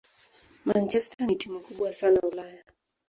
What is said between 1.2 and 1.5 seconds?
ni